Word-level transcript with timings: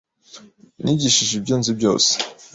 Nigishije 0.83 1.33
ibyo 1.39 1.55
nzi 1.59 1.71
byose. 1.79 2.09